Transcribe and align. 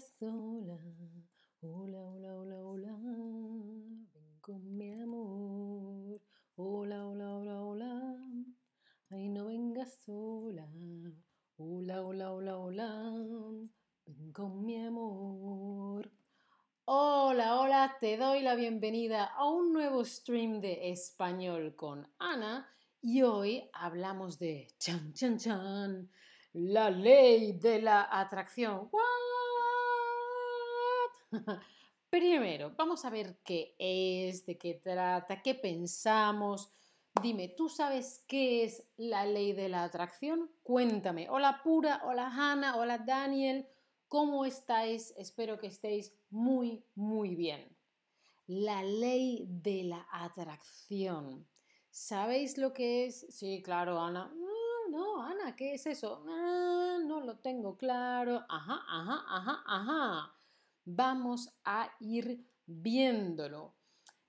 sola. 0.00 0.78
Hola, 1.60 1.98
hola, 2.00 2.36
hola, 2.36 2.58
hola. 2.64 2.98
Ven 4.14 4.38
con 4.40 4.76
mi 4.76 4.92
amor. 4.92 6.20
Hola, 6.56 7.06
hola, 7.06 7.36
hola, 7.36 7.62
hola. 7.62 8.16
Ay, 9.10 9.28
no 9.28 9.46
vengas 9.46 10.02
sola. 10.04 10.68
Hola, 11.56 12.02
hola, 12.04 12.32
hola, 12.32 12.58
hola. 12.58 13.12
Ven 14.06 14.32
con 14.32 14.64
mi 14.64 14.76
amor. 14.76 16.10
Hola, 16.84 17.60
hola, 17.60 17.96
te 18.00 18.16
doy 18.16 18.40
la 18.42 18.54
bienvenida 18.54 19.24
a 19.24 19.46
un 19.50 19.72
nuevo 19.72 20.04
stream 20.04 20.60
de 20.60 20.90
español 20.90 21.74
con 21.74 22.08
Ana 22.18 22.66
y 23.02 23.22
hoy 23.22 23.68
hablamos 23.72 24.38
de 24.38 24.68
chan, 24.78 25.12
chan, 25.12 25.38
chan, 25.38 26.10
la 26.52 26.88
ley 26.88 27.52
de 27.52 27.82
la 27.82 28.08
atracción. 28.10 28.88
Primero, 32.10 32.72
vamos 32.76 33.04
a 33.04 33.10
ver 33.10 33.38
qué 33.44 33.74
es, 33.78 34.46
de 34.46 34.56
qué 34.56 34.74
trata, 34.74 35.42
qué 35.42 35.54
pensamos. 35.54 36.72
Dime, 37.22 37.48
¿tú 37.48 37.68
sabes 37.68 38.24
qué 38.26 38.64
es 38.64 38.82
la 38.96 39.26
ley 39.26 39.52
de 39.52 39.68
la 39.68 39.84
atracción? 39.84 40.50
Cuéntame. 40.62 41.28
Hola 41.28 41.60
Pura, 41.62 42.02
hola 42.04 42.28
Hanna, 42.28 42.76
hola 42.76 42.98
Daniel. 42.98 43.66
¿Cómo 44.08 44.46
estáis? 44.46 45.12
Espero 45.18 45.58
que 45.58 45.66
estéis 45.66 46.14
muy, 46.30 46.82
muy 46.94 47.34
bien. 47.34 47.76
La 48.46 48.82
ley 48.82 49.44
de 49.46 49.84
la 49.84 50.06
atracción. 50.10 51.46
¿Sabéis 51.90 52.56
lo 52.56 52.72
que 52.72 53.06
es? 53.06 53.26
Sí, 53.28 53.60
claro, 53.62 54.00
Ana. 54.00 54.32
No, 54.34 54.88
no, 54.88 55.22
Ana, 55.22 55.54
¿qué 55.56 55.74
es 55.74 55.86
eso? 55.86 56.24
Ah, 56.26 56.98
no 57.04 57.20
lo 57.20 57.36
tengo 57.38 57.76
claro. 57.76 58.46
Ajá, 58.48 58.82
ajá, 58.88 59.24
ajá, 59.28 59.62
ajá 59.66 60.37
vamos 60.88 61.50
a 61.64 61.90
ir 62.00 62.46
viéndolo. 62.66 63.74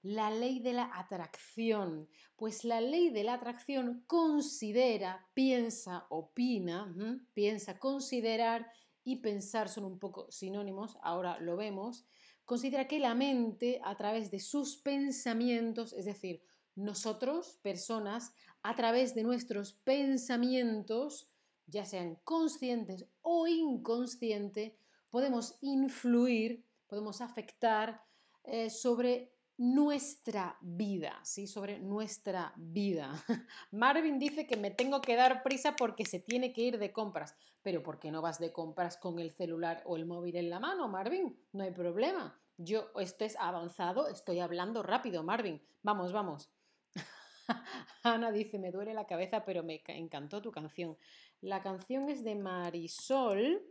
La 0.01 0.31
ley 0.31 0.59
de 0.59 0.73
la 0.73 0.91
atracción. 0.93 2.07
Pues 2.35 2.63
la 2.63 2.81
ley 2.81 3.09
de 3.09 3.23
la 3.23 3.35
atracción 3.35 4.03
considera, 4.07 5.27
piensa, 5.33 6.05
opina, 6.09 6.93
piensa, 7.33 7.79
considerar 7.79 8.71
y 9.03 9.17
pensar 9.17 9.69
son 9.69 9.85
un 9.85 9.99
poco 9.99 10.31
sinónimos, 10.31 10.97
ahora 11.01 11.39
lo 11.39 11.57
vemos, 11.57 12.05
considera 12.45 12.87
que 12.87 12.99
la 12.99 13.15
mente 13.15 13.81
a 13.83 13.95
través 13.97 14.29
de 14.29 14.39
sus 14.39 14.77
pensamientos, 14.77 15.93
es 15.93 16.05
decir, 16.05 16.43
nosotros, 16.75 17.59
personas, 17.61 18.33
a 18.61 18.75
través 18.75 19.15
de 19.15 19.23
nuestros 19.23 19.73
pensamientos, 19.73 21.29
ya 21.65 21.85
sean 21.85 22.19
conscientes 22.23 23.05
o 23.21 23.47
inconscientes, 23.47 24.73
podemos 25.09 25.57
influir, 25.61 26.65
podemos 26.87 27.21
afectar 27.21 28.03
eh, 28.43 28.69
sobre 28.69 29.33
nuestra 29.57 30.57
vida, 30.61 31.19
¿sí? 31.23 31.45
Sobre 31.45 31.79
nuestra 31.79 32.53
vida. 32.55 33.11
Marvin 33.71 34.17
dice 34.17 34.47
que 34.47 34.55
me 34.55 34.71
tengo 34.71 35.01
que 35.01 35.17
dar 35.17 35.43
prisa 35.43 35.75
porque 35.75 36.05
se 36.05 36.19
tiene 36.19 36.53
que 36.53 36.61
ir 36.61 36.79
de 36.79 36.93
compras. 36.93 37.35
Pero 37.61 37.83
¿por 37.83 37.99
qué 37.99 38.09
no 38.09 38.21
vas 38.21 38.39
de 38.39 38.53
compras 38.53 38.95
con 38.95 39.19
el 39.19 39.31
celular 39.31 39.83
o 39.85 39.97
el 39.97 40.05
móvil 40.05 40.37
en 40.37 40.49
la 40.49 40.61
mano, 40.61 40.87
Marvin? 40.87 41.37
No 41.51 41.63
hay 41.65 41.71
problema. 41.71 42.39
Yo, 42.55 42.89
esto 42.99 43.25
es 43.25 43.35
avanzado, 43.37 44.07
estoy 44.07 44.39
hablando 44.39 44.81
rápido, 44.81 45.23
Marvin. 45.23 45.61
Vamos, 45.83 46.13
vamos. 46.13 46.49
Ana 48.03 48.31
dice, 48.31 48.59
me 48.59 48.71
duele 48.71 48.93
la 48.93 49.07
cabeza, 49.07 49.43
pero 49.43 49.61
me 49.61 49.81
encantó 49.87 50.41
tu 50.41 50.51
canción. 50.51 50.97
La 51.41 51.61
canción 51.61 52.09
es 52.09 52.23
de 52.23 52.35
Marisol 52.35 53.61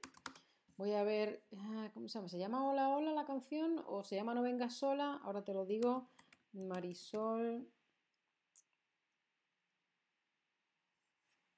Voy 0.79 0.93
a 0.93 1.03
ver, 1.03 1.43
ah, 1.57 1.91
¿cómo 1.93 2.07
se 2.07 2.19
llama? 2.19 2.29
¿Se 2.29 2.39
llama 2.39 2.65
Hola 2.65 2.91
Hola 2.91 3.11
la 3.11 3.25
canción? 3.25 3.83
¿O 3.89 4.05
se 4.05 4.15
llama 4.15 4.33
No 4.33 4.43
vengas 4.43 4.75
sola? 4.75 5.21
Ahora 5.25 5.43
te 5.43 5.53
lo 5.53 5.67
digo. 5.67 6.09
Marisol. 6.53 7.69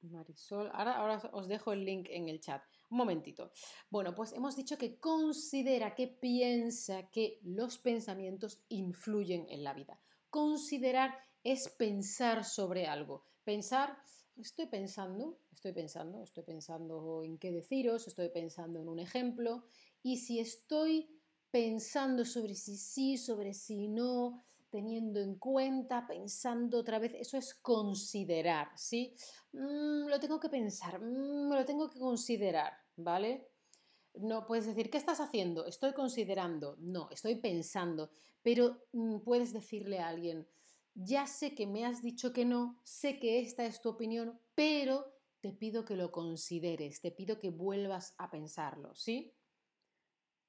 Marisol. 0.01 0.71
Ahora, 0.73 0.97
ahora 0.97 1.21
os 1.33 1.49
dejo 1.49 1.75
el 1.75 1.85
link 1.85 2.07
en 2.09 2.31
el 2.31 2.41
chat. 2.41 2.63
Un 2.89 2.97
momentito. 2.97 3.53
Bueno, 3.91 4.15
pues 4.15 4.33
hemos 4.33 4.57
dicho 4.57 4.79
que 4.79 4.99
considera, 4.99 5.95
que 5.95 6.09
piensa 6.09 7.11
que 7.11 7.41
los 7.43 7.77
pensamientos 7.77 8.65
influyen 8.71 9.45
en 9.51 9.65
la 9.65 9.75
vida. 9.75 10.01
Considerar 10.31 11.15
es 11.45 11.69
pensar 11.69 12.43
sobre 12.43 12.87
algo. 12.87 13.27
Pensar 13.45 14.03
estoy 14.41 14.67
pensando, 14.67 15.39
estoy 15.53 15.73
pensando, 15.73 16.23
estoy 16.23 16.43
pensando 16.43 17.23
en 17.23 17.39
qué 17.39 17.53
deciros, 17.53 18.07
estoy 18.07 18.29
pensando 18.29 18.81
en 18.81 18.89
un 18.89 18.99
ejemplo, 18.99 19.65
y 20.03 20.17
si 20.19 20.41
estoy 20.41 21.09
pensando 21.51 22.25
sobre 22.25 22.55
si 22.55 22.77
sí, 22.77 23.17
sobre 23.17 23.53
si 23.55 23.89
no, 23.89 24.43
teniendo 24.71 25.21
en 25.21 25.37
cuenta, 25.37 26.07
pensando 26.07 26.79
otra 26.79 26.99
vez, 26.99 27.15
eso 27.15 27.37
es 27.37 27.55
considerar, 27.55 28.69
¿sí? 28.77 29.15
Mm, 29.53 30.07
lo 30.07 30.21
tengo 30.21 30.39
que 30.39 30.49
pensar, 30.49 31.01
mm, 31.01 31.53
lo 31.53 31.65
tengo 31.65 31.91
que 31.91 31.99
considerar, 31.99 32.73
¿vale? 32.97 33.49
No 34.15 34.47
puedes 34.47 34.67
decir, 34.67 34.91
¿qué 34.91 34.99
estás 34.99 35.21
haciendo? 35.21 35.67
Estoy 35.67 35.93
considerando, 35.93 36.77
no, 36.79 37.09
estoy 37.11 37.37
pensando, 37.37 38.11
pero 38.43 38.85
mm, 38.93 39.19
puedes 39.21 39.53
decirle 39.53 39.99
a 39.99 40.09
alguien, 40.09 40.47
ya 40.95 41.27
sé 41.27 41.55
que 41.55 41.67
me 41.67 41.85
has 41.85 42.03
dicho 42.03 42.33
que 42.33 42.45
no, 42.45 42.81
sé 42.85 43.19
que 43.19 43.41
esta 43.41 43.65
es 43.65 43.81
tu 43.81 43.89
opinión, 43.89 44.41
pero 44.55 45.07
te 45.41 45.53
pido 45.53 45.85
que 45.85 45.97
lo 45.97 46.13
consideres, 46.13 47.01
te 47.01 47.11
pido 47.11 47.39
que 47.39 47.51
vuelvas 47.51 48.15
a 48.19 48.31
pensarlo, 48.31 48.95
¿sí? 48.95 49.35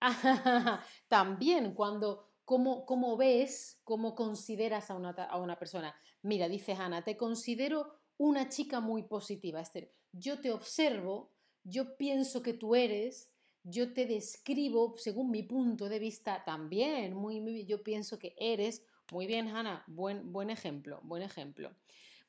También 1.07 1.73
cuando, 1.73 2.27
¿cómo, 2.45 3.17
ves, 3.17 3.79
cómo 3.83 4.15
consideras 4.15 4.89
a 4.91 4.95
una, 4.95 5.11
a 5.11 5.37
una 5.37 5.57
persona? 5.57 5.95
Mira, 6.23 6.49
dice 6.49 6.73
Hannah, 6.73 7.03
te 7.03 7.15
considero 7.15 7.93
una 8.17 8.49
chica 8.49 8.81
muy 8.81 9.03
positiva, 9.03 9.61
Esther. 9.61 9.93
Yo 10.11 10.41
te 10.41 10.51
observo, 10.51 11.31
yo 11.63 11.95
pienso 11.97 12.41
que 12.41 12.53
tú 12.53 12.75
eres, 12.75 13.31
yo 13.63 13.93
te 13.93 14.05
describo 14.05 14.95
según 14.97 15.31
mi 15.31 15.43
punto 15.43 15.87
de 15.87 15.99
vista 15.99 16.43
también, 16.43 17.13
muy, 17.13 17.39
muy 17.39 17.65
yo 17.65 17.83
pienso 17.83 18.17
que 18.19 18.35
eres 18.37 18.83
muy 19.11 19.27
bien, 19.27 19.49
Hanna, 19.49 19.83
buen, 19.87 20.31
buen 20.31 20.49
ejemplo, 20.49 21.01
buen 21.03 21.21
ejemplo. 21.21 21.75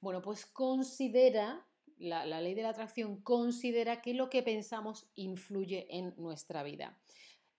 Bueno, 0.00 0.20
pues 0.20 0.44
considera, 0.44 1.64
la, 1.96 2.26
la 2.26 2.40
ley 2.40 2.54
de 2.54 2.62
la 2.62 2.70
atracción 2.70 3.22
considera 3.22 4.02
que 4.02 4.14
lo 4.14 4.28
que 4.28 4.42
pensamos 4.42 5.08
influye 5.14 5.86
en 5.96 6.12
nuestra 6.16 6.64
vida. 6.64 7.00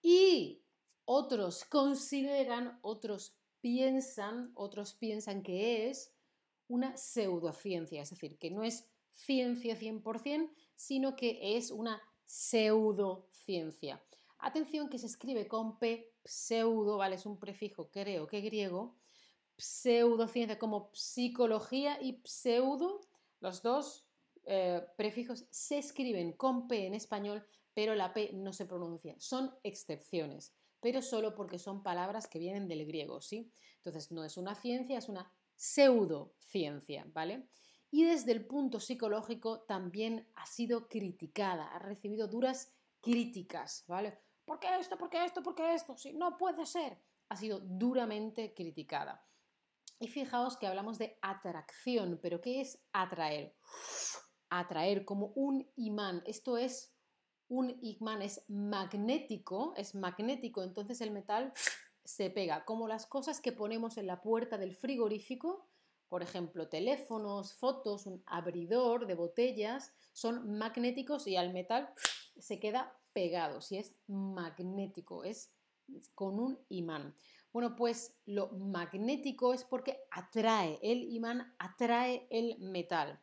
Y 0.02 0.62
otros 1.06 1.64
consideran, 1.64 2.78
otros 2.82 3.38
piensan, 3.62 4.52
otros 4.56 4.94
piensan 4.94 5.42
que 5.42 5.90
es 5.90 6.14
una 6.68 6.98
pseudociencia, 6.98 8.02
es 8.02 8.10
decir, 8.10 8.38
que 8.38 8.52
no 8.52 8.64
es 8.64 8.90
ciencia 9.14 9.80
100%, 9.80 10.52
sino 10.76 11.16
que 11.16 11.56
es 11.56 11.72
una 11.72 12.02
pseudociencia. 12.26 14.04
Atención 14.40 14.90
que 14.90 14.98
se 14.98 15.06
escribe 15.06 15.48
con 15.48 15.80
P, 15.80 16.14
pseudo, 16.26 16.98
¿vale? 16.98 17.16
Es 17.16 17.26
un 17.26 17.40
prefijo 17.40 17.90
creo 17.90 18.28
que 18.28 18.42
griego, 18.42 18.98
pseudociencia 19.64 20.60
como 20.60 20.90
psicología 20.94 22.02
y 22.02 22.22
pseudo, 22.26 23.00
los 23.40 23.62
dos 23.62 24.06
eh, 24.46 24.86
prefijos 24.98 25.46
se 25.52 25.78
escriben 25.78 26.34
con 26.34 26.68
P 26.68 26.86
en 26.86 26.94
español, 26.94 27.46
pero 27.74 27.96
la 27.96 28.14
P 28.14 28.32
no 28.34 28.52
se 28.52 28.66
pronuncia. 28.66 29.16
Son 29.20 29.56
excepciones, 29.64 30.54
pero 30.82 31.02
solo 31.02 31.34
porque 31.34 31.60
son 31.60 31.82
palabras 31.82 32.28
que 32.28 32.40
vienen 32.40 32.68
del 32.68 32.86
griego, 32.86 33.22
¿sí? 33.22 33.52
Entonces 33.78 34.12
no 34.12 34.26
es 34.26 34.38
una 34.38 34.54
ciencia, 34.54 34.98
es 34.98 35.08
una 35.08 35.32
pseudociencia, 35.56 37.06
¿vale? 37.14 37.48
Y 37.90 38.04
desde 38.04 38.34
el 38.34 38.46
punto 38.46 38.80
psicológico 38.80 39.62
también 39.62 40.28
ha 40.36 40.46
sido 40.46 40.90
criticada, 40.90 41.68
ha 41.74 41.80
recibido 41.80 42.28
duras 42.28 42.74
críticas, 43.00 43.86
¿vale? 43.88 44.20
¿Por 44.46 44.60
qué 44.60 44.68
esto? 44.78 44.98
¿Por 44.98 45.10
qué 45.10 45.24
esto? 45.24 45.42
¿Por 45.42 45.56
qué 45.56 45.74
esto? 45.74 45.96
Sí, 45.96 46.12
no 46.14 46.38
puede 46.38 46.66
ser. 46.66 46.98
Ha 47.30 47.38
sido 47.38 47.60
duramente 47.60 48.54
criticada. 48.54 49.26
Y 50.04 50.10
fijaos 50.10 50.58
que 50.58 50.68
hablamos 50.68 50.98
de 50.98 51.18
atracción, 51.22 52.20
pero 52.22 52.42
¿qué 52.42 52.60
es 52.60 52.78
atraer? 52.92 53.56
Atraer 54.50 55.06
como 55.06 55.28
un 55.28 55.66
imán. 55.78 56.22
Esto 56.26 56.58
es 56.58 56.94
un 57.48 57.80
imán, 57.82 58.22
es 58.22 58.44
magnético, 58.50 59.74
es 59.78 59.96
magnético, 59.96 60.62
entonces 60.62 61.00
el 61.00 61.12
metal 61.12 61.54
se 62.04 62.30
pega, 62.30 62.66
como 62.66 62.90
las 62.90 63.06
cosas 63.06 63.40
que 63.40 63.54
ponemos 63.54 63.96
en 63.96 64.08
la 64.08 64.22
puerta 64.22 64.58
del 64.58 64.76
frigorífico, 64.76 65.70
por 66.10 66.22
ejemplo, 66.22 66.68
teléfonos, 66.68 67.54
fotos, 67.54 68.06
un 68.06 68.22
abridor 68.26 69.08
de 69.08 69.16
botellas, 69.16 69.94
son 70.12 70.58
magnéticos 70.58 71.28
y 71.28 71.38
al 71.38 71.54
metal 71.54 71.94
se 72.38 72.60
queda 72.60 73.00
pegado, 73.14 73.62
si 73.62 73.78
es 73.78 73.96
magnético, 74.08 75.24
es 75.24 75.54
con 76.14 76.40
un 76.40 76.60
imán. 76.68 77.16
Bueno, 77.54 77.76
pues 77.76 78.18
lo 78.26 78.50
magnético 78.50 79.54
es 79.54 79.64
porque 79.64 80.00
atrae, 80.10 80.80
el 80.82 81.04
imán 81.14 81.56
atrae 81.60 82.28
el 82.32 82.58
metal. 82.60 83.22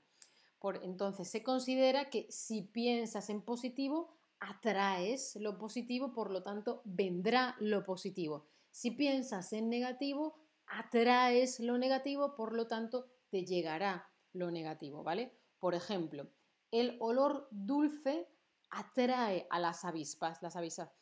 Por, 0.60 0.84
entonces 0.84 1.28
se 1.28 1.42
considera 1.42 2.10
que 2.10 2.26
si 2.30 2.62
piensas 2.62 3.28
en 3.28 3.42
positivo, 3.42 4.16
atraes 4.38 5.34
lo 5.34 5.58
positivo, 5.58 6.12
por 6.12 6.30
lo 6.30 6.44
tanto, 6.44 6.80
vendrá 6.84 7.56
lo 7.58 7.84
positivo. 7.84 8.46
Si 8.70 8.92
piensas 8.92 9.52
en 9.52 9.68
negativo, 9.68 10.36
atraes 10.66 11.58
lo 11.58 11.76
negativo, 11.76 12.36
por 12.36 12.54
lo 12.54 12.68
tanto, 12.68 13.10
te 13.30 13.44
llegará 13.44 14.08
lo 14.32 14.52
negativo, 14.52 15.02
¿vale? 15.02 15.36
Por 15.58 15.74
ejemplo, 15.74 16.30
el 16.70 16.96
olor 17.00 17.48
dulce 17.50 18.28
atrae 18.70 19.48
a 19.50 19.58
las 19.58 19.84
avispas, 19.84 20.40
las 20.40 20.54
avispas, 20.54 20.92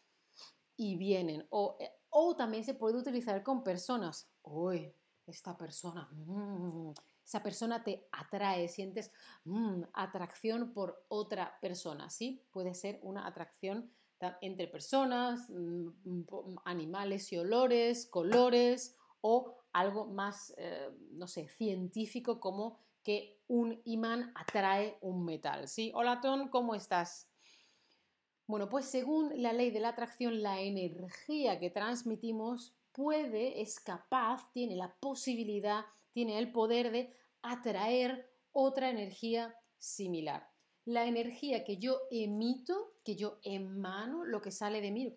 y 0.76 0.96
vienen. 0.96 1.46
O, 1.50 1.76
eh, 1.80 1.90
o 2.10 2.36
también 2.36 2.64
se 2.64 2.74
puede 2.74 2.96
utilizar 2.98 3.42
con 3.42 3.62
personas. 3.62 4.30
Uy, 4.42 4.92
esta 5.26 5.56
persona, 5.56 6.08
mm, 6.12 6.92
esa 7.24 7.42
persona 7.42 7.84
te 7.84 8.08
atrae, 8.12 8.68
sientes 8.68 9.12
mm, 9.44 9.82
atracción 9.92 10.72
por 10.72 11.04
otra 11.08 11.58
persona, 11.60 12.08
¿sí? 12.08 12.42
Puede 12.50 12.74
ser 12.74 12.98
una 13.02 13.26
atracción 13.26 13.92
entre 14.40 14.66
personas, 14.66 15.48
mm, 15.50 15.88
animales 16.64 17.32
y 17.32 17.38
olores, 17.38 18.06
colores 18.06 18.96
o 19.20 19.58
algo 19.72 20.06
más, 20.06 20.54
eh, 20.56 20.90
no 21.12 21.28
sé, 21.28 21.48
científico 21.48 22.40
como 22.40 22.78
que 23.02 23.42
un 23.46 23.80
imán 23.84 24.32
atrae 24.34 24.98
un 25.02 25.24
metal, 25.24 25.68
¿sí? 25.68 25.92
Hola, 25.94 26.20
Ton, 26.20 26.48
¿cómo 26.48 26.74
estás? 26.74 27.27
Bueno, 28.48 28.70
pues 28.70 28.86
según 28.86 29.42
la 29.42 29.52
ley 29.52 29.70
de 29.70 29.78
la 29.78 29.90
atracción, 29.90 30.42
la 30.42 30.62
energía 30.62 31.60
que 31.60 31.68
transmitimos 31.68 32.74
puede, 32.92 33.60
es 33.60 33.78
capaz, 33.78 34.50
tiene 34.54 34.74
la 34.74 34.96
posibilidad, 35.00 35.84
tiene 36.14 36.38
el 36.38 36.50
poder 36.50 36.90
de 36.90 37.14
atraer 37.42 38.26
otra 38.52 38.88
energía 38.88 39.54
similar. 39.76 40.48
La 40.86 41.04
energía 41.04 41.62
que 41.62 41.76
yo 41.76 42.00
emito, 42.10 42.94
que 43.04 43.16
yo 43.16 43.38
emano, 43.42 44.24
lo 44.24 44.40
que 44.40 44.50
sale 44.50 44.80
de 44.80 44.92
mí, 44.92 45.14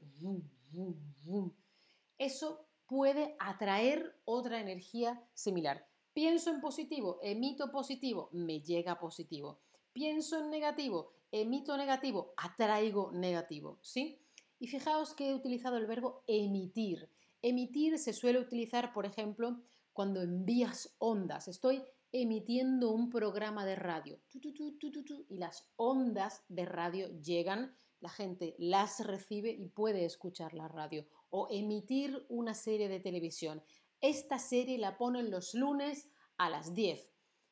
eso 2.18 2.68
puede 2.86 3.38
atraer 3.39 4.13
otra 4.25 4.60
energía 4.60 5.25
similar. 5.34 5.88
Pienso 6.12 6.50
en 6.50 6.60
positivo, 6.60 7.18
emito 7.24 7.72
positivo, 7.72 8.27
me 8.34 8.60
llega 8.60 9.00
positivo. 9.00 9.62
Pienso 9.93 10.39
en 10.39 10.49
negativo, 10.49 11.11
emito 11.31 11.75
negativo, 11.75 12.33
atraigo 12.38 13.11
negativo, 13.11 13.77
¿sí? 13.81 14.21
Y 14.57 14.67
fijaos 14.67 15.13
que 15.13 15.29
he 15.29 15.33
utilizado 15.33 15.75
el 15.75 15.85
verbo 15.85 16.23
emitir. 16.27 17.09
Emitir 17.41 17.97
se 17.99 18.13
suele 18.13 18.39
utilizar, 18.39 18.93
por 18.93 19.05
ejemplo, 19.05 19.61
cuando 19.91 20.21
envías 20.21 20.95
ondas. 20.99 21.49
Estoy 21.49 21.83
emitiendo 22.13 22.91
un 22.91 23.09
programa 23.09 23.65
de 23.65 23.75
radio 23.75 24.19
y 24.33 25.35
las 25.35 25.69
ondas 25.75 26.45
de 26.47 26.65
radio 26.65 27.09
llegan, 27.19 27.75
la 27.99 28.09
gente 28.09 28.55
las 28.59 29.05
recibe 29.05 29.51
y 29.51 29.67
puede 29.67 30.05
escuchar 30.05 30.53
la 30.53 30.69
radio. 30.69 31.05
O 31.29 31.49
emitir 31.51 32.25
una 32.29 32.53
serie 32.53 32.88
de 32.88 33.01
televisión. 33.01 33.61
Esta 33.99 34.39
serie 34.39 34.77
la 34.77 34.97
ponen 34.97 35.31
los 35.31 35.53
lunes 35.53 36.09
a 36.38 36.49
las 36.49 36.73
10 36.73 37.11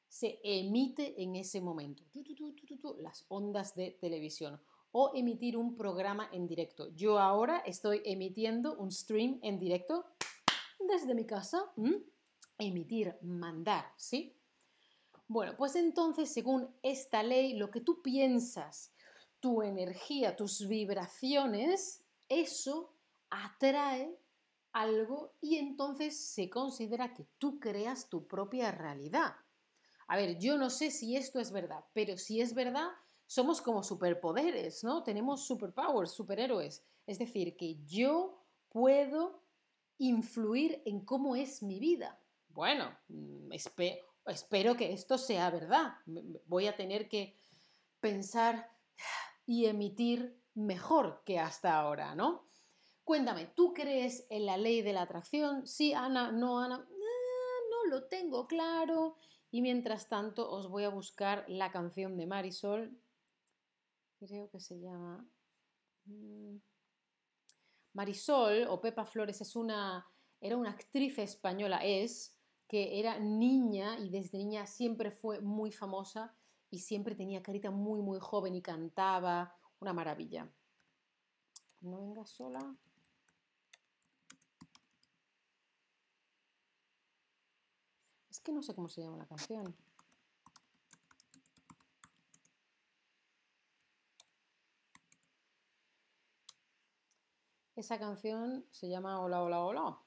se 0.10 0.40
emite 0.44 1.22
en 1.22 1.36
ese 1.36 1.62
momento, 1.62 2.04
las 2.98 3.26
ondas 3.30 3.76
de 3.76 3.92
televisión 4.02 4.60
o 4.92 5.12
emitir 5.14 5.56
un 5.56 5.76
programa 5.76 6.30
en 6.34 6.48
directo. 6.48 6.90
Yo 6.96 7.20
ahora 7.20 7.60
estoy 7.60 8.02
emitiendo 8.04 8.76
un 8.78 8.92
stream 8.92 9.40
en 9.44 9.60
directo 9.60 10.06
desde 10.80 11.14
mi 11.14 11.26
casa. 11.26 11.72
Emitir, 12.58 13.16
mandar, 13.22 13.86
¿sí? 13.96 14.36
Bueno, 15.28 15.56
pues 15.56 15.76
entonces, 15.76 16.34
según 16.34 16.76
esta 16.82 17.22
ley, 17.22 17.54
lo 17.54 17.70
que 17.70 17.82
tú 17.82 18.02
piensas, 18.02 18.92
tu 19.40 19.62
energía, 19.62 20.36
tus 20.36 20.68
vibraciones, 20.68 22.04
eso 22.28 22.96
atrae 23.30 24.20
algo 24.74 25.34
y 25.40 25.58
entonces 25.58 26.20
se 26.20 26.50
considera 26.50 27.14
que 27.14 27.28
tú 27.38 27.60
creas 27.60 28.10
tu 28.10 28.28
propia 28.28 28.72
realidad. 28.72 29.36
A 30.10 30.18
ver, 30.18 30.40
yo 30.40 30.58
no 30.58 30.72
sé 30.72 30.90
si 30.90 31.16
esto 31.16 31.40
es 31.40 31.52
verdad, 31.52 31.86
pero 31.94 32.18
si 32.18 32.42
es 32.42 32.56
verdad, 32.56 32.88
somos 33.28 33.62
como 33.62 33.84
superpoderes, 33.84 34.84
¿no? 34.84 35.04
Tenemos 35.04 35.46
superpowers, 35.46 36.12
superhéroes. 36.12 36.84
Es 37.06 37.20
decir, 37.20 37.56
que 37.56 37.78
yo 37.86 38.44
puedo 38.70 39.44
influir 40.00 40.82
en 40.86 41.06
cómo 41.06 41.36
es 41.36 41.62
mi 41.62 41.80
vida. 41.80 42.20
Bueno, 42.48 42.98
mm, 43.08 43.52
espero 43.54 44.76
que 44.76 44.94
esto 44.94 45.20
sea 45.20 45.52
verdad. 45.52 45.94
Voy 46.48 46.66
a 46.66 46.76
tener 46.76 47.08
que 47.08 47.36
pensar 48.00 48.68
y 49.46 49.68
emitir 49.68 50.42
mejor 50.56 51.22
que 51.24 51.38
hasta 51.38 51.76
ahora, 51.76 52.16
¿no? 52.16 52.48
Cuéntame, 53.04 53.46
¿tú 53.56 53.74
crees 53.74 54.26
en 54.32 54.48
la 54.48 54.58
ley 54.58 54.82
de 54.82 54.94
la 54.94 55.04
atracción? 55.04 55.68
Sí, 55.68 55.94
Ana, 55.94 56.32
no, 56.32 56.60
Ana, 56.60 56.76
ah, 56.76 57.60
no 57.70 57.90
lo 57.92 58.08
tengo 58.08 58.48
claro. 58.48 59.18
Y 59.51 59.62
mientras 59.62 60.07
tanto 60.07 60.50
os 60.50 60.69
voy 60.69 60.84
a 60.84 60.90
buscar 60.90 61.46
la 61.48 61.72
canción 61.72 62.18
de 62.18 62.28
Marisol. 62.28 62.98
Creo 64.19 64.50
que 64.50 64.60
se 64.60 64.80
llama... 64.80 65.25
Mm, 66.06 66.57
Marisol 67.94 68.68
o 68.69 68.80
Pepa 68.80 69.06
Flores 69.06 69.42
es 69.42 69.56
una, 69.56 70.07
era 70.40 70.57
una 70.57 70.69
actriz 70.69 71.18
española, 71.18 71.80
es, 71.84 72.36
que 72.68 73.00
era 73.00 73.19
niña 73.19 73.98
y 74.00 74.10
desde 74.10 74.38
niña 74.38 74.68
siempre 74.68 75.12
fue 75.12 75.42
muy 75.42 75.72
famosa 75.72 76.36
y 76.69 76.80
siempre 76.80 77.16
tenía 77.16 77.42
carita 77.42 77.72
muy, 77.72 78.01
muy 78.01 78.19
joven 78.19 78.56
y 78.56 78.62
cantaba. 78.62 79.56
Una 79.80 79.94
maravilla. 79.94 80.48
No 81.81 82.01
venga 82.01 82.25
sola. 82.25 82.60
Es 88.30 88.38
no 88.51 88.62
sé 88.62 88.74
cómo 88.74 88.90
se 88.90 89.01
llama 89.01 89.18
la 89.18 89.25
canción. 89.25 89.75
Esa 97.75 97.98
canción 97.98 98.66
se 98.72 98.90
llama 98.90 99.22
Hola, 99.22 99.42
hola, 99.42 99.60
hola. 99.63 100.00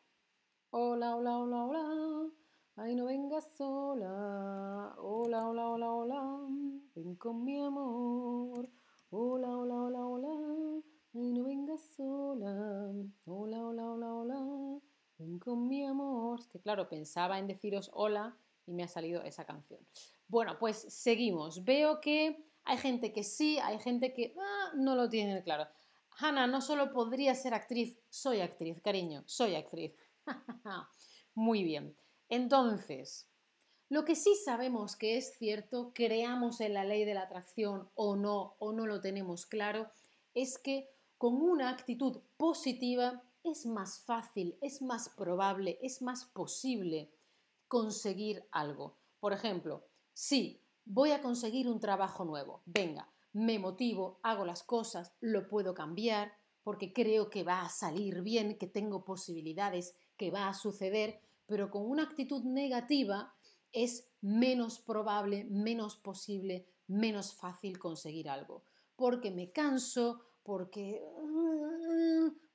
Hola, 0.71 1.17
hola, 1.17 1.39
hola, 1.39 1.65
hola. 1.65 2.31
Ay, 2.77 2.95
no 2.95 3.07
vengas 3.07 3.57
sola. 3.57 4.95
Hola, 4.99 5.49
hola, 5.49 5.71
hola, 5.71 5.93
hola. 5.93 6.49
Ven 6.95 7.15
con 7.17 7.45
mi 7.45 7.59
amor. 7.59 8.69
Hola, 9.11 9.57
hola, 9.57 9.75
hola, 9.75 10.07
hola. 10.07 10.83
Ay, 11.15 11.33
no 11.33 11.45
vengas 11.45 11.81
sola. 11.97 12.93
Hola, 13.25 13.67
hola, 13.67 13.91
hola, 13.91 14.15
hola 14.15 14.92
con 15.39 15.69
mi 15.69 15.85
amor. 15.85 16.41
que 16.49 16.61
claro, 16.61 16.89
pensaba 16.89 17.39
en 17.39 17.47
deciros 17.47 17.91
hola 17.93 18.37
y 18.67 18.73
me 18.73 18.83
ha 18.83 18.89
salido 18.89 19.23
esa 19.23 19.45
canción. 19.45 19.81
Bueno, 20.29 20.59
pues 20.59 20.77
seguimos. 20.77 21.65
Veo 21.65 22.01
que 22.01 22.45
hay 22.65 22.79
gente 22.79 23.13
que 23.13 23.25
sí, 23.25 23.59
hay 23.59 23.79
gente 23.79 24.13
que 24.13 24.35
ah, 24.39 24.73
no 24.75 24.95
lo 24.95 25.09
tiene 25.09 25.43
claro. 25.43 25.67
Hannah, 26.19 26.47
no 26.47 26.61
solo 26.61 26.93
podría 26.93 27.35
ser 27.35 27.55
actriz, 27.55 27.99
soy 28.11 28.41
actriz, 28.41 28.81
cariño, 28.81 29.25
soy 29.27 29.55
actriz. 29.55 29.93
Muy 31.35 31.65
bien. 31.65 31.97
Entonces, 32.29 33.29
lo 33.89 34.05
que 34.05 34.15
sí 34.15 34.35
sabemos 34.35 34.97
que 34.97 35.17
es 35.17 35.37
cierto, 35.39 35.93
creamos 35.95 36.61
en 36.61 36.75
la 36.75 36.85
ley 36.85 37.05
de 37.05 37.15
la 37.15 37.23
atracción 37.23 37.89
o 37.95 38.17
no, 38.17 38.57
o 38.59 38.73
no 38.73 38.87
lo 38.87 39.01
tenemos 39.01 39.47
claro, 39.47 39.91
es 40.35 40.59
que 40.59 40.89
con 41.19 41.41
una 41.43 41.71
actitud 41.71 42.21
positiva 42.37 43.23
es 43.45 43.67
más 43.67 44.01
fácil, 44.01 44.57
es 44.61 44.83
más 44.83 45.09
probable, 45.11 45.79
es 45.83 46.03
más 46.03 46.25
posible 46.25 47.13
conseguir 47.69 48.47
algo. 48.51 48.99
Por 49.21 49.33
ejemplo, 49.33 49.85
sí, 50.13 50.63
voy 50.85 51.13
a 51.13 51.23
conseguir 51.23 51.69
un 51.69 51.81
trabajo 51.81 52.25
nuevo. 52.25 52.63
Venga, 52.67 53.13
me 53.33 53.59
motivo, 53.59 54.21
hago 54.23 54.45
las 54.45 54.63
cosas, 54.63 55.13
lo 55.21 55.49
puedo 55.49 55.75
cambiar 55.75 56.33
porque 56.63 56.93
creo 56.93 57.29
que 57.31 57.43
va 57.43 57.63
a 57.63 57.69
salir 57.69 58.23
bien, 58.23 58.57
que 58.57 58.67
tengo 58.67 59.05
posibilidades, 59.05 59.97
que 60.17 60.31
va 60.31 60.49
a 60.49 60.55
suceder, 60.55 61.21
pero 61.47 61.71
con 61.71 61.89
una 61.91 62.05
actitud 62.05 62.45
negativa 62.45 63.35
es 63.73 64.09
menos 64.21 64.79
probable, 64.79 65.45
menos 65.45 65.97
posible, 65.97 66.67
menos 66.87 67.35
fácil 67.35 67.79
conseguir 67.79 68.29
algo. 68.29 68.65
Porque 68.97 69.31
me 69.31 69.51
canso, 69.51 70.21
porque 70.45 71.03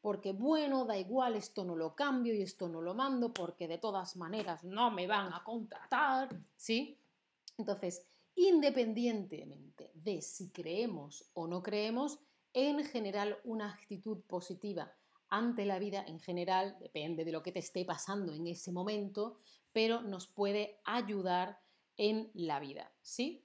porque 0.07 0.31
bueno, 0.31 0.85
da 0.85 0.97
igual, 0.97 1.35
esto 1.35 1.65
no 1.65 1.75
lo 1.75 1.93
cambio 1.93 2.33
y 2.33 2.41
esto 2.41 2.69
no 2.69 2.81
lo 2.81 2.93
mando, 2.93 3.33
porque 3.33 3.67
de 3.67 3.77
todas 3.77 4.15
maneras 4.15 4.63
no 4.63 4.89
me 4.89 5.05
van 5.05 5.33
a 5.33 5.43
contratar, 5.43 6.29
¿sí? 6.55 6.97
Entonces, 7.57 8.07
independientemente 8.33 9.91
de 9.93 10.21
si 10.21 10.49
creemos 10.51 11.29
o 11.33 11.45
no 11.45 11.61
creemos, 11.61 12.19
en 12.53 12.85
general 12.85 13.37
una 13.43 13.69
actitud 13.69 14.21
positiva 14.21 14.95
ante 15.27 15.65
la 15.65 15.77
vida 15.77 16.05
en 16.07 16.21
general, 16.21 16.77
depende 16.79 17.25
de 17.25 17.33
lo 17.33 17.43
que 17.43 17.51
te 17.51 17.59
esté 17.59 17.83
pasando 17.83 18.33
en 18.33 18.47
ese 18.47 18.71
momento, 18.71 19.39
pero 19.73 20.01
nos 20.01 20.25
puede 20.25 20.79
ayudar 20.85 21.59
en 21.97 22.31
la 22.33 22.61
vida, 22.61 22.93
¿sí? 23.01 23.43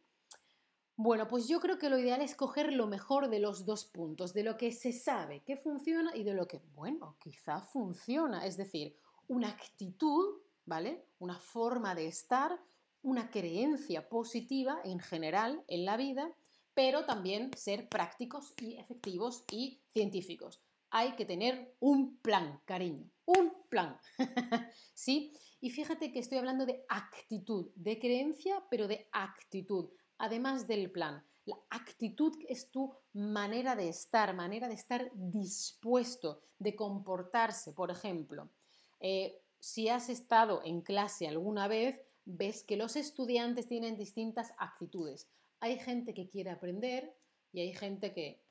Bueno, 0.96 1.26
pues 1.26 1.48
yo 1.48 1.58
creo 1.58 1.78
que 1.78 1.88
lo 1.88 1.98
ideal 1.98 2.20
es 2.20 2.34
coger 2.34 2.72
lo 2.72 2.86
mejor 2.86 3.30
de 3.30 3.38
los 3.38 3.64
dos 3.64 3.86
puntos, 3.86 4.34
de 4.34 4.44
lo 4.44 4.56
que 4.56 4.72
se 4.72 4.92
sabe 4.92 5.42
que 5.42 5.56
funciona 5.56 6.14
y 6.14 6.22
de 6.22 6.34
lo 6.34 6.46
que, 6.46 6.60
bueno, 6.74 7.16
quizá 7.18 7.60
funciona. 7.60 8.46
Es 8.46 8.56
decir, 8.58 8.96
una 9.26 9.48
actitud, 9.48 10.42
¿vale? 10.66 11.06
Una 11.18 11.38
forma 11.38 11.94
de 11.94 12.06
estar, 12.06 12.60
una 13.02 13.30
creencia 13.30 14.08
positiva 14.08 14.80
en 14.84 15.00
general 15.00 15.64
en 15.66 15.86
la 15.86 15.96
vida, 15.96 16.30
pero 16.74 17.04
también 17.06 17.50
ser 17.56 17.88
prácticos 17.88 18.52
y 18.60 18.76
efectivos 18.76 19.44
y 19.50 19.80
científicos. 19.92 20.60
Hay 20.90 21.12
que 21.12 21.24
tener 21.24 21.74
un 21.80 22.18
plan, 22.18 22.60
cariño, 22.66 23.10
un 23.24 23.52
plan. 23.70 23.98
¿Sí? 24.94 25.32
Y 25.60 25.70
fíjate 25.70 26.12
que 26.12 26.18
estoy 26.18 26.36
hablando 26.36 26.66
de 26.66 26.84
actitud, 26.88 27.70
de 27.76 27.98
creencia, 27.98 28.62
pero 28.70 28.86
de 28.88 29.08
actitud 29.10 29.88
además 30.22 30.68
del 30.68 30.90
plan. 30.90 31.22
La 31.46 31.56
actitud 31.70 32.32
es 32.48 32.70
tu 32.70 32.94
manera 33.12 33.74
de 33.74 33.88
estar, 33.88 34.32
manera 34.34 34.68
de 34.68 34.74
estar 34.74 35.10
dispuesto, 35.14 36.40
de 36.60 36.76
comportarse. 36.76 37.72
Por 37.72 37.90
ejemplo, 37.90 38.48
eh, 39.00 39.42
si 39.58 39.88
has 39.88 40.08
estado 40.08 40.62
en 40.64 40.80
clase 40.80 41.26
alguna 41.26 41.66
vez, 41.66 42.00
ves 42.24 42.62
que 42.62 42.76
los 42.76 42.94
estudiantes 42.94 43.66
tienen 43.66 43.96
distintas 43.96 44.52
actitudes. 44.58 45.28
Hay 45.58 45.80
gente 45.80 46.14
que 46.14 46.28
quiere 46.28 46.50
aprender 46.50 47.12
y 47.52 47.60
hay 47.60 47.74
gente 47.74 48.12
que 48.12 48.44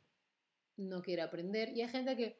no 0.76 1.02
quiere 1.02 1.22
aprender 1.22 1.70
y 1.70 1.84
hay 1.84 1.88
gente 1.88 2.18
que 2.18 2.38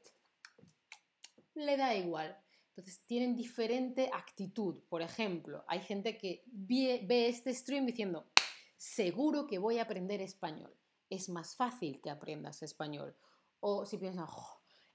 le 1.56 1.78
da 1.78 1.96
igual. 1.96 2.38
Entonces 2.76 3.02
tienen 3.06 3.38
diferente 3.38 4.10
actitud. 4.14 4.84
Por 4.90 5.02
ejemplo, 5.02 5.64
hay 5.70 5.80
gente 5.80 6.18
que 6.18 6.44
ve, 6.48 7.06
ve 7.08 7.30
este 7.30 7.54
stream 7.54 7.86
diciendo, 7.86 8.26
seguro 8.82 9.46
que 9.46 9.60
voy 9.60 9.78
a 9.78 9.84
aprender 9.84 10.22
español. 10.22 10.76
Es 11.08 11.30
más 11.30 11.56
fácil 11.56 12.02
que 12.02 12.10
aprendas 12.10 12.64
español. 12.64 13.16
O 13.60 13.86
si 13.86 14.00
piensas, 14.00 14.28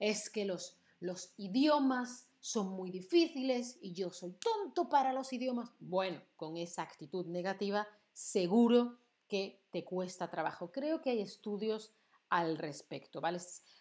es 0.00 0.28
que 0.28 0.44
los, 0.44 0.80
los 0.98 1.32
idiomas 1.36 2.28
son 2.40 2.70
muy 2.70 2.90
difíciles 2.90 3.78
y 3.80 3.92
yo 3.92 4.10
soy 4.10 4.32
tonto 4.32 4.88
para 4.88 5.12
los 5.12 5.32
idiomas. 5.32 5.70
Bueno, 5.78 6.20
con 6.34 6.56
esa 6.56 6.82
actitud 6.82 7.26
negativa, 7.26 7.86
seguro 8.12 8.98
que 9.28 9.62
te 9.70 9.84
cuesta 9.84 10.28
trabajo. 10.28 10.72
Creo 10.72 11.00
que 11.00 11.10
hay 11.10 11.20
estudios 11.20 11.94
al 12.28 12.58
respecto, 12.58 13.20
¿vale? 13.20 13.38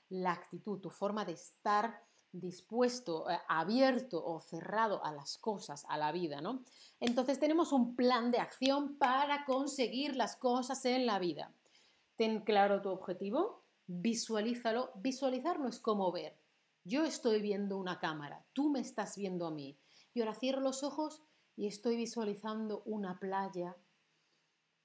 la 0.10 0.34
actitud, 0.34 0.82
tu 0.82 0.92
forma 0.92 1.26
de 1.26 1.32
estar 1.32 2.06
dispuesto, 2.40 3.30
eh, 3.30 3.40
abierto 3.48 4.24
o 4.26 4.40
cerrado 4.40 5.04
a 5.04 5.12
las 5.12 5.38
cosas, 5.38 5.86
a 5.90 5.98
la 5.98 6.12
vida, 6.12 6.42
¿no? 6.42 6.64
Entonces 7.00 7.40
tenemos 7.40 7.72
un 7.72 7.96
plan 7.96 8.32
de 8.32 8.40
acción 8.40 8.98
para 8.98 9.46
conseguir 9.46 10.16
las 10.16 10.36
cosas 10.36 10.84
en 10.86 11.06
la 11.06 11.20
vida. 11.20 11.54
Ten 12.16 12.42
claro 12.42 12.82
tu 12.82 12.90
objetivo, 12.90 13.64
visualízalo. 13.88 14.92
Visualizar 14.96 15.60
no 15.60 15.68
es 15.68 15.80
como 15.80 16.12
ver. 16.12 16.38
Yo 16.84 17.04
estoy 17.04 17.42
viendo 17.42 17.78
una 17.78 18.00
cámara, 18.00 18.46
tú 18.54 18.70
me 18.70 18.80
estás 18.80 19.18
viendo 19.18 19.48
a 19.48 19.52
mí. 19.52 19.78
Y 20.14 20.22
ahora 20.22 20.36
cierro 20.36 20.62
los 20.62 20.84
ojos 20.84 21.24
y 21.56 21.68
estoy 21.68 21.96
visualizando 21.96 22.84
una 22.86 23.20
playa, 23.20 23.76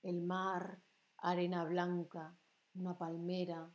el 0.02 0.23
mar, 0.23 0.80
arena 1.19 1.64
blanca, 1.64 2.37
una 2.75 2.97
palmera, 2.97 3.71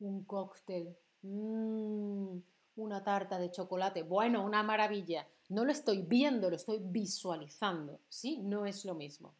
un 0.00 0.24
cóctel. 0.24 0.96
Mmm, 1.22 2.38
una 2.76 3.02
tarta 3.04 3.38
de 3.38 3.50
chocolate, 3.50 4.02
bueno, 4.02 4.44
una 4.44 4.62
maravilla. 4.62 5.26
No 5.48 5.64
lo 5.64 5.72
estoy 5.72 6.02
viendo, 6.02 6.50
lo 6.50 6.56
estoy 6.56 6.78
visualizando, 6.80 8.00
¿sí? 8.08 8.38
No 8.38 8.66
es 8.66 8.84
lo 8.84 8.94
mismo. 8.94 9.34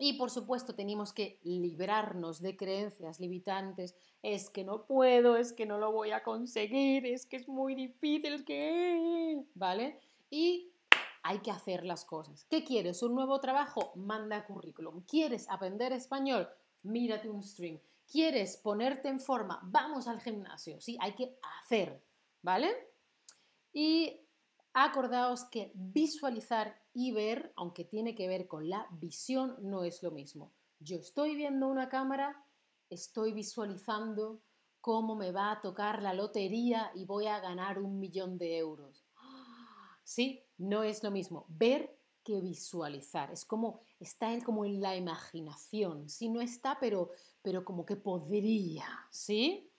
Y 0.00 0.12
por 0.12 0.30
supuesto 0.30 0.74
tenemos 0.74 1.12
que 1.12 1.40
librarnos 1.42 2.40
de 2.40 2.56
creencias 2.56 3.18
limitantes. 3.18 3.96
Es 4.22 4.48
que 4.48 4.62
no 4.64 4.84
puedo, 4.84 5.36
es 5.36 5.52
que 5.52 5.66
no 5.66 5.78
lo 5.78 5.90
voy 5.90 6.12
a 6.12 6.22
conseguir, 6.22 7.04
es 7.04 7.26
que 7.26 7.36
es 7.36 7.48
muy 7.48 7.74
difícil, 7.74 8.44
que... 8.44 9.42
¿Vale? 9.54 9.98
Y 10.30 10.70
hay 11.24 11.40
que 11.40 11.50
hacer 11.50 11.84
las 11.84 12.04
cosas. 12.04 12.46
¿Qué 12.48 12.64
quieres? 12.64 13.02
¿Un 13.02 13.16
nuevo 13.16 13.40
trabajo? 13.40 13.92
Manda 13.96 14.46
currículum. 14.46 15.02
¿Quieres 15.02 15.48
aprender 15.48 15.92
español? 15.92 16.48
Mírate 16.84 17.28
un 17.28 17.42
stream. 17.42 17.80
¿Quieres 18.10 18.56
ponerte 18.56 19.08
en 19.08 19.20
forma? 19.20 19.60
Vamos 19.64 20.06
al 20.06 20.20
gimnasio. 20.20 20.80
Sí, 20.80 20.96
hay 21.00 21.12
que 21.12 21.36
hacer. 21.60 22.00
¿Vale? 22.42 22.68
Y 23.72 24.28
acordaos 24.72 25.44
que 25.44 25.72
visualizar 25.74 26.80
y 26.92 27.12
ver, 27.12 27.52
aunque 27.56 27.84
tiene 27.84 28.14
que 28.14 28.28
ver 28.28 28.46
con 28.46 28.68
la 28.68 28.86
visión, 28.92 29.56
no 29.60 29.84
es 29.84 30.02
lo 30.02 30.10
mismo. 30.10 30.52
Yo 30.80 30.96
estoy 30.96 31.34
viendo 31.34 31.68
una 31.68 31.88
cámara, 31.88 32.44
estoy 32.88 33.32
visualizando 33.32 34.42
cómo 34.80 35.16
me 35.16 35.32
va 35.32 35.52
a 35.52 35.60
tocar 35.60 36.02
la 36.02 36.14
lotería 36.14 36.90
y 36.94 37.04
voy 37.04 37.26
a 37.26 37.40
ganar 37.40 37.78
un 37.78 37.98
millón 37.98 38.38
de 38.38 38.58
euros. 38.58 39.04
Sí, 40.04 40.42
no 40.56 40.84
es 40.84 41.02
lo 41.02 41.10
mismo. 41.10 41.44
Ver 41.50 41.98
que 42.24 42.40
visualizar. 42.40 43.30
Es 43.30 43.44
como, 43.44 43.80
está 44.00 44.28
como 44.42 44.64
en 44.64 44.80
la 44.80 44.96
imaginación. 44.96 46.08
Sí, 46.08 46.30
no 46.30 46.40
está, 46.40 46.78
pero, 46.80 47.10
pero 47.42 47.62
como 47.62 47.84
que 47.84 47.96
podría, 47.96 48.86
¿sí? 49.10 49.70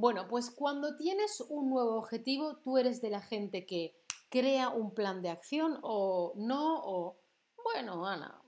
Bueno, 0.00 0.28
pues 0.28 0.52
cuando 0.52 0.96
tienes 0.96 1.40
un 1.40 1.70
nuevo 1.70 1.96
objetivo, 1.96 2.58
tú 2.58 2.78
eres 2.78 3.02
de 3.02 3.10
la 3.10 3.20
gente 3.20 3.66
que 3.66 3.96
crea 4.28 4.68
un 4.68 4.94
plan 4.94 5.22
de 5.22 5.28
acción 5.28 5.80
o 5.82 6.34
no, 6.36 6.80
o 6.84 7.18
bueno, 7.64 8.06
Ana, 8.06 8.40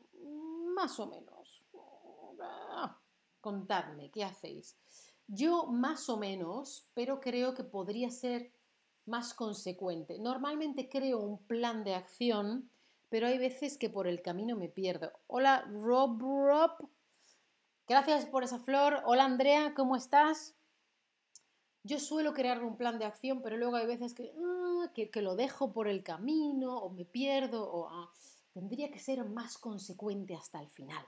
más 0.76 1.00
o 1.00 1.08
menos. 1.08 1.60
Ah, 2.40 2.96
contadme, 3.40 4.12
¿qué 4.12 4.22
hacéis? 4.22 4.76
Yo 5.26 5.66
más 5.66 6.08
o 6.08 6.18
menos, 6.18 6.88
pero 6.94 7.20
creo 7.20 7.52
que 7.52 7.64
podría 7.64 8.12
ser 8.12 8.52
más 9.06 9.34
consecuente. 9.34 10.20
Normalmente 10.20 10.88
creo 10.88 11.18
un 11.18 11.44
plan 11.48 11.82
de 11.82 11.96
acción, 11.96 12.70
pero 13.08 13.26
hay 13.26 13.38
veces 13.38 13.76
que 13.76 13.90
por 13.90 14.06
el 14.06 14.22
camino 14.22 14.54
me 14.54 14.68
pierdo. 14.68 15.10
Hola, 15.26 15.68
Rob 15.68 16.20
Rob. 16.20 16.88
Gracias 17.88 18.26
por 18.26 18.44
esa 18.44 18.60
flor. 18.60 19.02
Hola, 19.04 19.24
Andrea, 19.24 19.74
¿cómo 19.74 19.96
estás? 19.96 20.54
Yo 21.82 21.98
suelo 21.98 22.34
crear 22.34 22.62
un 22.62 22.76
plan 22.76 22.98
de 22.98 23.06
acción, 23.06 23.40
pero 23.42 23.56
luego 23.56 23.76
hay 23.76 23.86
veces 23.86 24.12
que, 24.12 24.32
ah, 24.38 24.90
que, 24.94 25.22
lo 25.22 25.34
dejo 25.34 25.72
por 25.72 25.88
el 25.88 26.02
camino 26.02 26.76
o 26.76 26.90
me 26.90 27.04
pierdo 27.04 27.70
o 27.70 27.88
ah, 27.88 28.10
tendría 28.52 28.90
que 28.90 28.98
ser 28.98 29.24
más 29.24 29.56
consecuente 29.56 30.34
hasta 30.34 30.60
el 30.60 30.68
final. 30.68 31.04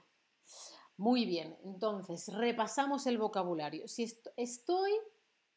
Muy 0.97 1.25
bien, 1.25 1.57
entonces 1.63 2.27
repasamos 2.33 3.05
el 3.07 3.17
vocabulario. 3.17 3.87
Si 3.87 4.03
estoy, 4.35 4.91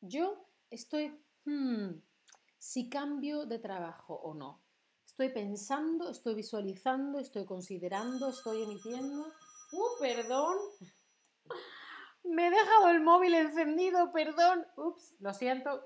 yo 0.01 0.47
estoy, 0.71 1.19
hmm, 1.45 1.93
si 2.59 2.89
cambio 2.89 3.47
de 3.47 3.59
trabajo 3.59 4.15
o 4.15 4.35
no. 4.35 4.63
Estoy 5.07 5.31
pensando, 5.31 6.11
estoy 6.11 6.35
visualizando, 6.35 7.19
estoy 7.19 7.47
considerando, 7.47 8.29
estoy 8.29 8.65
emitiendo. 8.65 9.27
¡Uh, 9.73 9.99
perdón! 9.99 10.57
Me 12.29 12.47
he 12.47 12.51
dejado 12.51 12.89
el 12.91 13.01
móvil 13.01 13.35
encendido, 13.35 14.13
perdón. 14.13 14.67
Ups, 14.77 15.15
lo 15.21 15.33
siento. 15.33 15.83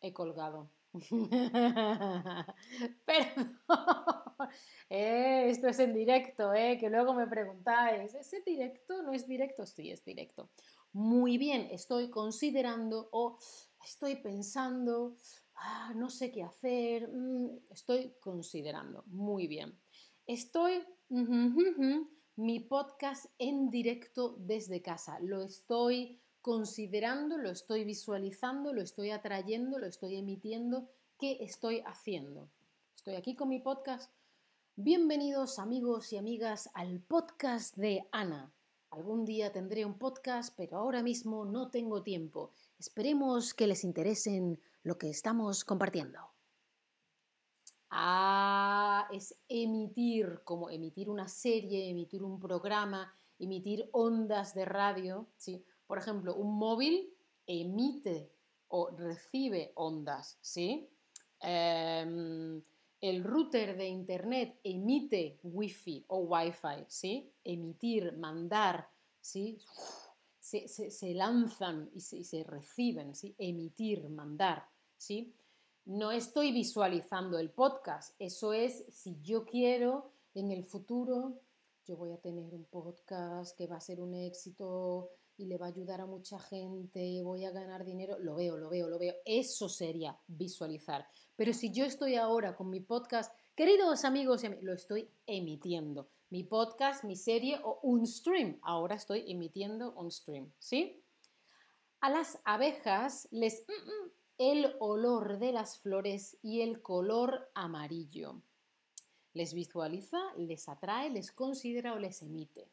he 0.00 0.12
colgado. 0.12 0.70
perdón. 3.04 3.58
Eh, 4.90 5.48
esto 5.48 5.68
es 5.68 5.78
en 5.78 5.94
directo, 5.94 6.52
eh, 6.52 6.76
que 6.78 6.90
luego 6.90 7.14
me 7.14 7.26
preguntáis, 7.26 8.14
¿es 8.14 8.44
directo? 8.44 9.02
¿No 9.02 9.12
es 9.12 9.26
directo? 9.26 9.64
Sí, 9.64 9.90
es 9.90 10.04
directo. 10.04 10.50
Muy 10.92 11.38
bien, 11.38 11.68
estoy 11.70 12.10
considerando 12.10 13.08
o 13.12 13.38
estoy 13.82 14.16
pensando, 14.16 15.16
ah, 15.54 15.92
no 15.96 16.10
sé 16.10 16.30
qué 16.30 16.42
hacer, 16.42 17.08
mm, 17.08 17.70
estoy 17.70 18.14
considerando. 18.20 19.04
Muy 19.06 19.46
bien. 19.46 19.80
Estoy 20.26 20.84
mi 22.36 22.60
podcast 22.60 23.26
en 23.38 23.68
directo 23.68 24.36
desde 24.38 24.80
casa. 24.80 25.18
Lo 25.20 25.42
estoy 25.42 26.18
considerando, 26.40 27.36
lo 27.36 27.50
estoy 27.50 27.84
visualizando, 27.84 28.72
lo 28.72 28.80
estoy 28.80 29.10
atrayendo, 29.10 29.78
lo 29.78 29.86
estoy 29.86 30.16
emitiendo. 30.16 30.88
¿Qué 31.18 31.38
estoy 31.40 31.82
haciendo? 31.84 32.48
Estoy 32.96 33.16
aquí 33.16 33.36
con 33.36 33.50
mi 33.50 33.60
podcast. 33.60 34.10
Bienvenidos 34.76 35.58
amigos 35.58 36.10
y 36.12 36.16
amigas 36.16 36.70
al 36.72 37.00
podcast 37.00 37.76
de 37.76 38.08
Ana. 38.12 38.50
Algún 38.90 39.26
día 39.26 39.52
tendré 39.52 39.84
un 39.84 39.98
podcast, 39.98 40.54
pero 40.56 40.78
ahora 40.78 41.02
mismo 41.02 41.44
no 41.44 41.70
tengo 41.70 42.02
tiempo. 42.02 42.52
Esperemos 42.78 43.52
que 43.52 43.66
les 43.66 43.84
interesen 43.84 44.58
lo 44.82 44.96
que 44.96 45.10
estamos 45.10 45.64
compartiendo. 45.64 46.31
Ah, 47.94 49.06
es 49.12 49.36
emitir, 49.48 50.40
como 50.44 50.70
emitir 50.70 51.10
una 51.10 51.28
serie, 51.28 51.90
emitir 51.90 52.22
un 52.22 52.40
programa, 52.40 53.14
emitir 53.38 53.86
ondas 53.92 54.54
de 54.54 54.64
radio. 54.64 55.28
¿sí? 55.36 55.62
Por 55.86 55.98
ejemplo, 55.98 56.34
un 56.34 56.56
móvil 56.56 57.12
emite 57.46 58.32
o 58.68 58.88
recibe 58.96 59.72
ondas. 59.74 60.38
¿sí? 60.40 60.88
Em, 61.38 62.62
el 62.98 63.24
router 63.24 63.76
de 63.76 63.88
internet 63.88 64.60
emite 64.64 65.38
wifi 65.42 66.06
o 66.08 66.20
wifi, 66.20 66.86
¿sí? 66.88 67.30
Emitir, 67.44 68.16
mandar, 68.16 68.88
¿sí? 69.20 69.58
Se, 70.40 71.14
lanzan 71.14 71.90
y 71.92 72.00
se, 72.00 72.42
reciben, 72.44 73.14
¿sí? 73.14 73.34
emitir, 73.36 74.08
mandar. 74.08 74.66
¿sí? 74.96 75.34
No 75.84 76.12
estoy 76.12 76.52
visualizando 76.52 77.38
el 77.38 77.50
podcast, 77.50 78.14
eso 78.20 78.52
es 78.52 78.84
si 78.88 79.20
yo 79.20 79.44
quiero 79.44 80.12
en 80.32 80.52
el 80.52 80.64
futuro, 80.64 81.40
yo 81.84 81.96
voy 81.96 82.12
a 82.12 82.20
tener 82.20 82.54
un 82.54 82.64
podcast 82.66 83.58
que 83.58 83.66
va 83.66 83.78
a 83.78 83.80
ser 83.80 84.00
un 84.00 84.14
éxito 84.14 85.10
y 85.36 85.46
le 85.46 85.58
va 85.58 85.66
a 85.66 85.70
ayudar 85.70 86.00
a 86.00 86.06
mucha 86.06 86.38
gente, 86.38 87.20
voy 87.24 87.44
a 87.44 87.50
ganar 87.50 87.84
dinero, 87.84 88.16
lo 88.20 88.36
veo, 88.36 88.56
lo 88.56 88.68
veo, 88.68 88.88
lo 88.88 88.96
veo. 88.96 89.14
Eso 89.24 89.68
sería 89.68 90.16
visualizar. 90.28 91.04
Pero 91.34 91.52
si 91.52 91.72
yo 91.72 91.84
estoy 91.84 92.14
ahora 92.14 92.54
con 92.54 92.70
mi 92.70 92.78
podcast, 92.78 93.34
queridos 93.56 94.04
amigos, 94.04 94.44
lo 94.60 94.74
estoy 94.74 95.10
emitiendo. 95.26 96.08
Mi 96.30 96.44
podcast, 96.44 97.02
mi 97.02 97.16
serie 97.16 97.60
o 97.64 97.80
un 97.82 98.06
stream. 98.06 98.60
Ahora 98.62 98.94
estoy 98.94 99.24
emitiendo 99.26 99.92
un 99.94 100.12
stream, 100.12 100.52
¿sí? 100.60 101.02
A 102.00 102.08
las 102.08 102.38
abejas 102.44 103.26
les 103.32 103.64
mm, 103.66 103.72
mm, 103.72 104.10
el 104.50 104.74
olor 104.80 105.38
de 105.38 105.52
las 105.52 105.78
flores 105.78 106.36
y 106.42 106.62
el 106.62 106.82
color 106.82 107.48
amarillo. 107.54 108.42
Les 109.34 109.54
visualiza, 109.54 110.18
les 110.36 110.68
atrae, 110.68 111.10
les 111.10 111.30
considera 111.30 111.94
o 111.94 111.98
les 111.98 112.20
emite. 112.22 112.68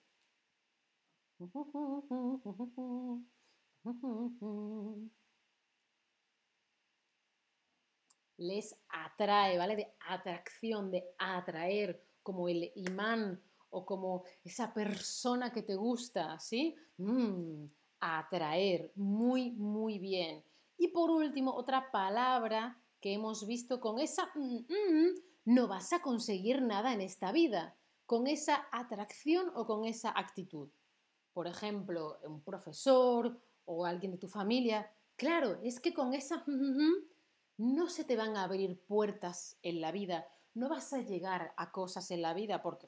Les 8.37 8.75
atrae, 8.89 9.57
¿vale? 9.57 9.75
De 9.75 9.93
atracción, 10.07 10.89
de 10.89 11.05
atraer, 11.19 12.01
como 12.23 12.49
el 12.49 12.71
imán 12.75 13.39
o 13.69 13.85
como 13.85 14.23
esa 14.43 14.73
persona 14.73 15.51
que 15.51 15.61
te 15.61 15.75
gusta, 15.75 16.39
¿sí? 16.39 16.75
Mm, 16.97 17.65
atraer, 17.99 18.91
muy, 18.95 19.51
muy 19.51 19.99
bien. 19.99 20.43
Y 20.79 20.87
por 20.87 21.11
último, 21.11 21.53
otra 21.53 21.91
palabra 21.91 22.81
que 22.99 23.13
hemos 23.13 23.45
visto 23.45 23.79
con 23.79 23.99
esa 23.99 24.31
mm, 24.33 24.57
mm, 24.57 25.15
no 25.45 25.67
vas 25.67 25.93
a 25.93 26.01
conseguir 26.01 26.63
nada 26.63 26.93
en 26.93 27.01
esta 27.01 27.31
vida, 27.31 27.75
con 28.07 28.25
esa 28.25 28.67
atracción 28.71 29.51
o 29.53 29.67
con 29.67 29.85
esa 29.85 30.09
actitud 30.17 30.69
por 31.39 31.47
ejemplo, 31.47 32.19
un 32.25 32.41
profesor 32.41 33.39
o 33.63 33.85
alguien 33.85 34.11
de 34.11 34.17
tu 34.17 34.27
familia, 34.27 34.91
claro, 35.15 35.57
es 35.63 35.79
que 35.79 35.93
con 35.93 36.13
esa 36.13 36.43
no 37.57 37.87
se 37.87 38.03
te 38.03 38.17
van 38.17 38.35
a 38.35 38.43
abrir 38.43 38.77
puertas 38.81 39.57
en 39.61 39.79
la 39.79 39.93
vida, 39.93 40.27
no 40.55 40.67
vas 40.67 40.91
a 40.91 40.99
llegar 40.99 41.53
a 41.55 41.71
cosas 41.71 42.11
en 42.11 42.21
la 42.21 42.33
vida 42.33 42.61
porque. 42.61 42.87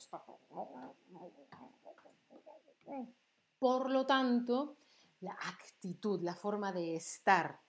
Por 3.60 3.90
lo 3.90 4.06
tanto, 4.06 4.76
la 5.22 5.34
actitud, 5.34 6.22
la 6.22 6.36
forma 6.36 6.72
de 6.72 6.96
estar, 6.96 7.62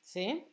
¿sí? 0.00 0.46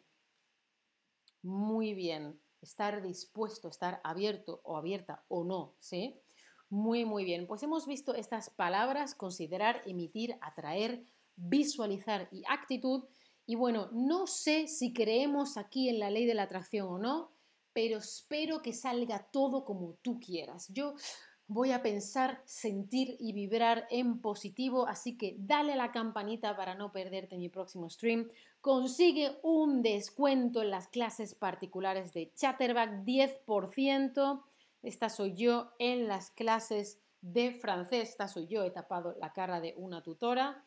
Muy 1.43 1.93
bien, 1.93 2.41
estar 2.61 3.01
dispuesto, 3.01 3.69
estar 3.69 4.01
abierto 4.03 4.61
o 4.63 4.77
abierta 4.77 5.23
o 5.27 5.43
no, 5.43 5.75
¿sí? 5.79 6.19
Muy, 6.69 7.05
muy 7.05 7.23
bien. 7.23 7.47
Pues 7.47 7.63
hemos 7.63 7.85
visto 7.85 8.13
estas 8.13 8.49
palabras, 8.49 9.13
considerar, 9.15 9.81
emitir, 9.85 10.37
atraer, 10.41 11.05
visualizar 11.35 12.27
y 12.31 12.43
actitud. 12.47 13.05
Y 13.45 13.55
bueno, 13.55 13.89
no 13.91 14.27
sé 14.27 14.67
si 14.67 14.93
creemos 14.93 15.57
aquí 15.57 15.89
en 15.89 15.99
la 15.99 16.09
ley 16.09 16.25
de 16.25 16.33
la 16.33 16.43
atracción 16.43 16.87
o 16.87 16.97
no, 16.97 17.31
pero 17.73 17.99
espero 17.99 18.61
que 18.61 18.73
salga 18.73 19.29
todo 19.31 19.63
como 19.63 19.93
tú 20.01 20.19
quieras. 20.19 20.67
Yo 20.69 20.95
voy 21.47 21.71
a 21.71 21.81
pensar, 21.81 22.41
sentir 22.45 23.15
y 23.19 23.31
vibrar 23.31 23.87
en 23.89 24.19
positivo, 24.19 24.87
así 24.87 25.17
que 25.17 25.35
dale 25.39 25.73
a 25.73 25.77
la 25.77 25.91
campanita 25.91 26.55
para 26.57 26.75
no 26.75 26.91
perderte 26.91 27.37
mi 27.37 27.49
próximo 27.49 27.89
stream. 27.89 28.29
Consigue 28.59 29.37
un 29.43 29.81
descuento 29.81 30.61
en 30.61 30.71
las 30.71 30.87
clases 30.89 31.35
particulares 31.35 32.13
de 32.13 32.33
Chatterback 32.35 33.05
10%. 33.05 34.43
Esta 34.83 35.09
soy 35.09 35.35
yo 35.35 35.71
en 35.79 36.07
las 36.07 36.31
clases 36.31 36.99
de 37.21 37.53
francés. 37.53 38.09
Esta 38.09 38.27
soy 38.27 38.47
yo, 38.47 38.63
he 38.63 38.71
tapado 38.71 39.15
la 39.19 39.31
cara 39.31 39.61
de 39.61 39.73
una 39.77 40.03
tutora. 40.03 40.65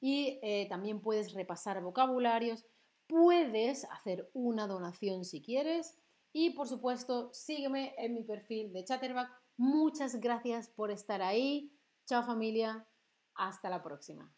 Y 0.00 0.38
eh, 0.42 0.66
también 0.68 1.00
puedes 1.00 1.34
repasar 1.34 1.82
vocabularios. 1.82 2.64
Puedes 3.06 3.84
hacer 3.84 4.30
una 4.32 4.66
donación 4.66 5.26
si 5.26 5.42
quieres. 5.42 5.98
Y 6.32 6.50
por 6.50 6.66
supuesto, 6.66 7.28
sígueme 7.34 7.94
en 7.98 8.14
mi 8.14 8.22
perfil 8.22 8.72
de 8.72 8.84
Chatterback. 8.84 9.41
Muchas 9.56 10.20
gracias 10.20 10.68
por 10.68 10.90
estar 10.90 11.22
ahí. 11.22 11.72
Chao 12.06 12.24
familia. 12.24 12.86
Hasta 13.34 13.70
la 13.70 13.82
próxima. 13.82 14.34